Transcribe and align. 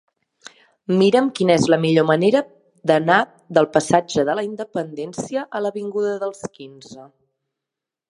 Mira'm 1.01 1.27
quina 1.39 1.53
és 1.59 1.67
la 1.73 1.79
millor 1.83 2.07
manera 2.13 2.41
d'anar 2.93 3.19
del 3.59 3.69
passatge 3.77 4.27
de 4.31 4.39
la 4.41 4.49
Independència 4.51 5.47
a 5.61 5.65
l'avinguda 5.67 6.19
dels 6.27 6.45
Quinze. 6.61 7.11